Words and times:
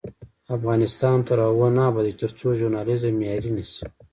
افغانستان 0.55 1.17
تر 1.27 1.37
هغو 1.47 1.67
نه 1.77 1.81
ابادیږي، 1.89 2.17
ترڅو 2.21 2.47
ژورنالیزم 2.59 3.13
معیاري 3.19 3.51
نشي. 3.57 3.85